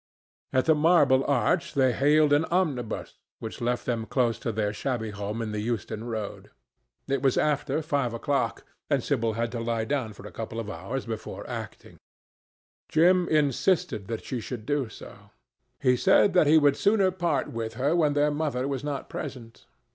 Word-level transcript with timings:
At 0.51 0.65
the 0.65 0.73
Marble 0.73 1.23
Arch 1.25 1.75
they 1.75 1.91
hailed 1.93 2.33
an 2.33 2.45
omnibus, 2.45 3.19
which 3.37 3.61
left 3.61 3.85
them 3.85 4.07
close 4.07 4.39
to 4.39 4.51
their 4.51 4.73
shabby 4.73 5.11
home 5.11 5.43
in 5.43 5.51
the 5.51 5.59
Euston 5.59 6.05
Road. 6.05 6.49
It 7.07 7.21
was 7.21 7.37
after 7.37 7.83
five 7.83 8.11
o'clock, 8.11 8.65
and 8.89 9.03
Sibyl 9.03 9.33
had 9.33 9.51
to 9.51 9.59
lie 9.59 9.85
down 9.85 10.13
for 10.13 10.25
a 10.25 10.31
couple 10.31 10.59
of 10.59 10.71
hours 10.71 11.05
before 11.05 11.47
acting. 11.47 11.99
Jim 12.89 13.27
insisted 13.29 14.07
that 14.07 14.23
she 14.25 14.39
should 14.41 14.65
do 14.65 14.89
so. 14.89 15.29
He 15.79 15.95
said 15.95 16.33
that 16.33 16.47
he 16.47 16.57
would 16.57 16.77
sooner 16.77 17.11
part 17.11 17.49
with 17.51 17.75
her 17.75 17.95
when 17.95 18.13
their 18.13 18.31
mother 18.31 18.67
was 18.67 18.83
not 18.83 19.07
present. 19.07 19.67